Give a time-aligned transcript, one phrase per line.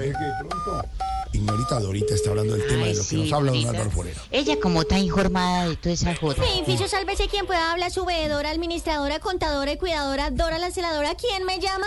[0.00, 0.88] ve que pronto.
[1.32, 3.66] Ignorita Dorita está hablando del tema Ay, de lo que nos habla don.
[3.66, 4.20] Álvaro Forero.
[4.32, 6.42] Ella como está informada de toda esa joda.
[6.42, 11.14] Mi Ficho, sálvese quien pueda hablar, su veedora, administradora, contadora y cuidadora, Dora la celadora,
[11.14, 11.86] ¿quién me llama?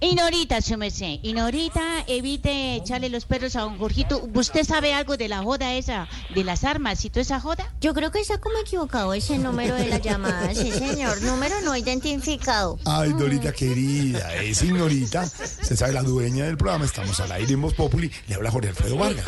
[0.00, 1.18] Y Norita, su merced.
[1.22, 4.28] Y Norita, evite echarle los perros a don Jorgito.
[4.32, 7.72] ¿Usted sabe algo de la joda esa, de las armas y toda esa joda?
[7.80, 11.76] Yo creo que está como equivocado ese número de la llamada, sí señor, número no
[11.76, 12.78] identificado.
[12.84, 15.26] Ay, Dorita querida, es Ignorita.
[15.26, 16.84] Se sabe la dueña del programa.
[16.84, 18.10] Estamos al aire en Voz Populi.
[18.28, 19.24] Le habla Jorge Alfredo Vargas.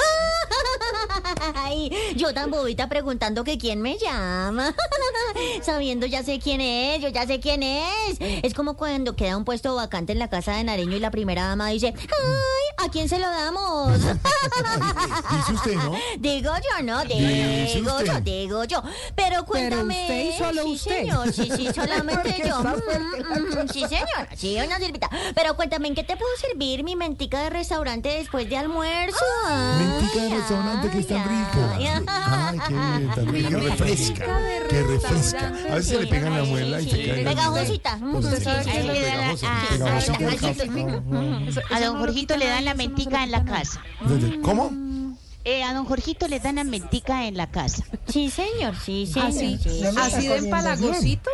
[1.54, 4.74] Ay, yo tan bobita preguntando que quién me llama.
[5.62, 8.18] Sabiendo ya sé quién es, yo ya sé quién es.
[8.20, 11.46] Es como cuando queda un puesto vacante en la casa de Nareño y la primera
[11.46, 13.92] dama dice, ay, ¿a quién se lo damos?
[14.00, 15.92] Dice usted, ¿no?
[16.18, 18.06] Digo yo, no, digo usted.
[18.06, 18.82] yo, digo yo.
[19.14, 20.00] Pero cuéntame.
[20.02, 20.98] usted y solo sí, usted.
[21.00, 22.58] señor, sí, sí, solamente yo.
[22.60, 25.08] está Mm, mm, mm, sí, señor, sí, doña Silvita.
[25.34, 29.16] Pero cuéntame, ¿en qué te puedo servir mi mentica de restaurante después de almuerzo?
[29.78, 32.06] Mentica de Ay, restaurante que es tan ay, rica.
[32.06, 32.58] ay.
[32.60, 32.60] Ay,
[33.14, 33.50] qué rica.
[33.50, 34.24] Que refresca.
[34.68, 35.46] Que refresca.
[35.46, 37.92] A veces se le pegan la muela y te cae la Pegajosita.
[38.00, 40.00] Entonces, sabe que le da la- ah,
[41.70, 43.82] ah, A don Jorgito le dan nadie, la mentica en la casa.
[44.42, 44.70] ¿Cómo?
[45.44, 47.84] Eh, a don Jorgito le dan la mentica en la casa.
[48.08, 49.28] Sí, señor, sí, señor.
[49.30, 51.30] Así, sí, así de empalagosito.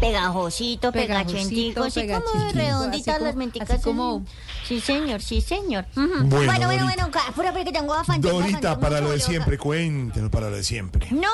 [0.00, 3.70] Pegajosito, pegachentico, así como redonditas así las como- menticas.
[3.70, 4.24] así como-
[4.66, 5.86] Sí, señor, sí, señor.
[5.96, 6.06] Ujú.
[6.06, 6.84] Bueno, Bueno, bueno, Dorita.
[6.84, 8.20] bueno, ca- pura porque tengo afán.
[8.20, 11.08] Dorita, tengo para lo de siempre, cuéntenos para lo de siempre.
[11.10, 11.28] No,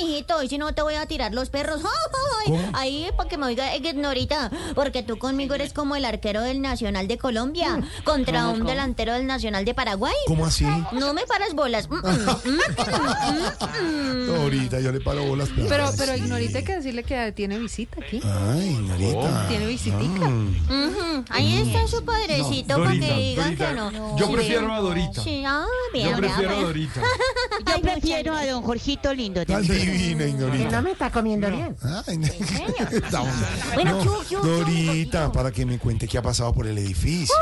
[0.00, 1.82] mijito, hoy si no te voy a tirar los perros.
[2.74, 6.60] Ahí, para que me oiga, eh, Norita, porque tú conmigo eres como el arquero del
[6.60, 10.14] Nacional de Colombia contra un delantero del Nacional de Paraguay.
[10.26, 10.66] ¿Cómo así?
[10.92, 11.88] No me paras bolas.
[11.88, 12.00] Mm, mm,
[12.44, 12.60] mm,
[13.82, 14.26] mm, mm.
[14.26, 15.48] Dorita, yo le paro bolas.
[15.68, 18.20] Pero, pero Ignorita hay que decirle que tiene visita aquí.
[18.24, 19.48] Ay, Ignorita.
[19.48, 20.28] Tiene visitica.
[20.28, 21.24] Mm.
[21.30, 24.18] Ahí está su padrecito para que digan que no.
[24.18, 25.22] Yo prefiero a Dorita.
[25.22, 26.62] Sí, ah, bien, Yo prefiero a.
[26.62, 27.02] Dorita.
[27.66, 29.44] Yo prefiero a don Jorgito lindo.
[29.44, 30.82] Tan divina, Ignorita.
[30.82, 31.76] me está comiendo bien.
[32.06, 32.20] Ay,
[32.92, 33.28] Estamos-
[33.74, 37.34] Bueno, No, Dorita, para que me cuente qué ha pasado por el edificio.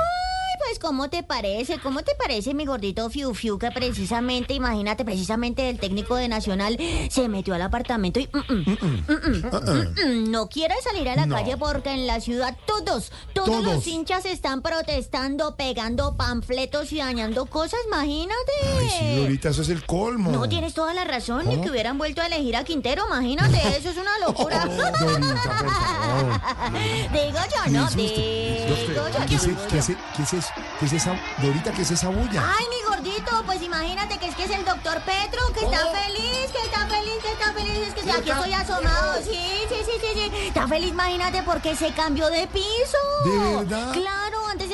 [0.65, 1.79] Pues, ¿cómo te parece?
[1.81, 6.79] ¿Cómo te parece, mi gordito Fiu Fiu, que precisamente, imagínate, precisamente el técnico de Nacional
[7.11, 8.29] se metió al apartamento y...
[10.29, 11.35] no quiere salir a la No.
[11.37, 13.65] calle porque en la ciudad todos, todos, Todos.
[13.65, 18.53] los hinchas están protestando, pegando panfletos y dañando cosas, imagínate.
[18.79, 20.31] Ay, sí, Dorita, eso es el colmo.
[20.31, 23.91] No tienes toda la razón, ni que hubieran vuelto a elegir a Quintero, imagínate, eso
[23.91, 24.65] es una locura.
[24.67, 26.41] Oh, Dorita, por favor.
[27.13, 29.27] Digo yo, no, digo yo.
[29.27, 29.79] ¿Qué es, digo qué yo.
[29.81, 29.87] es-
[30.17, 30.49] qué es eso?
[30.79, 31.15] ¿Qué es esa?
[31.41, 32.43] Dorita, ¿qué es esa bulla?
[32.45, 36.51] Ay, mi gordito, pues imagínate que es que es el doctor Petro, que está feliz,
[36.53, 40.07] que está feliz, que está feliz, es que aquí estoy asomado, sí, sí, sí, sí,
[40.15, 42.99] sí, está feliz, imagínate, porque se cambió de piso.
[43.25, 43.93] ¿De verdad?
[43.93, 44.32] Claro,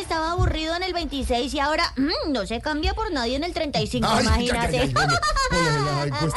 [0.08, 3.52] estaba aburrido en el 26 y ahora mm, no se cambia por nadie en el
[3.52, 4.78] 35, Ay, imagínate.
[4.80, 4.92] ay,
[6.00, 6.34] ay, pues.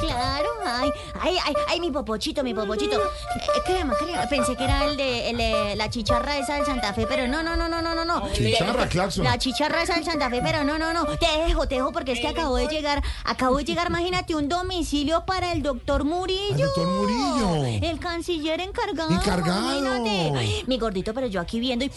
[0.00, 0.90] Claro, ay,
[1.20, 2.96] ay, ay, ay, mi popochito, mi popochito.
[2.98, 4.26] Eh, crema, crema.
[4.28, 7.42] Pensé que era el de, el de la chicharra esa del Santa Fe, pero no,
[7.42, 8.32] no, no, no, no, no, no.
[8.32, 9.24] Chicharra, Eh, claxon.
[9.24, 11.04] La chicharra esa del Santa Fe, pero no, no, no.
[11.18, 14.48] Te dejo, te dejo porque es que acabo de llegar, acabo de llegar, imagínate, un
[14.48, 16.54] domicilio para el doctor Murillo.
[16.54, 17.64] ¿Al doctor Murillo?
[17.86, 19.10] El canciller encargado.
[19.10, 19.78] Encargado.
[19.78, 20.64] imagínate.
[20.66, 21.92] Mi gordito, pero yo aquí viendo y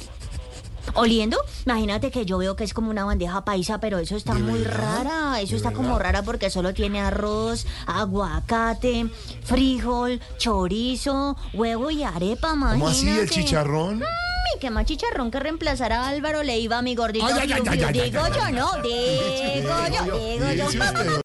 [0.96, 4.42] Oliendo, imagínate que yo veo que es como una bandeja paisa, pero eso está ¿De
[4.42, 5.40] muy rara.
[5.42, 9.10] Eso ¿De está como rara porque solo tiene arroz, aguacate,
[9.44, 12.90] frijol, chorizo, huevo y arepa, ¿Cómo imagínate.
[12.92, 14.00] así el chicharrón?
[14.00, 17.26] Mm, qué más chicharrón que reemplazara a Álvaro Leiva, mi gordito.
[17.26, 17.88] Ay, ay, ay, Fiu, ay, Fiu.
[17.88, 18.54] ay, ay, digo ay, yo, ay.
[18.54, 20.82] no, digo yo, digo yo.